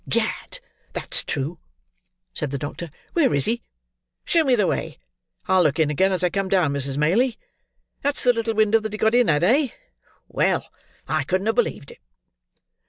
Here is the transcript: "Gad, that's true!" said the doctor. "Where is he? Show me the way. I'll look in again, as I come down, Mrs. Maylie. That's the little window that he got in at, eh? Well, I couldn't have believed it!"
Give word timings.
"Gad, 0.09 0.59
that's 0.93 1.23
true!" 1.23 1.59
said 2.33 2.49
the 2.49 2.57
doctor. 2.57 2.89
"Where 3.13 3.35
is 3.35 3.45
he? 3.45 3.61
Show 4.25 4.43
me 4.43 4.55
the 4.55 4.65
way. 4.65 4.97
I'll 5.47 5.61
look 5.61 5.77
in 5.77 5.91
again, 5.91 6.11
as 6.11 6.23
I 6.23 6.31
come 6.31 6.49
down, 6.49 6.73
Mrs. 6.73 6.97
Maylie. 6.97 7.37
That's 8.01 8.23
the 8.23 8.33
little 8.33 8.55
window 8.55 8.79
that 8.79 8.93
he 8.93 8.97
got 8.97 9.13
in 9.13 9.29
at, 9.29 9.43
eh? 9.43 9.67
Well, 10.27 10.65
I 11.07 11.23
couldn't 11.23 11.45
have 11.45 11.55
believed 11.55 11.91
it!" 11.91 11.99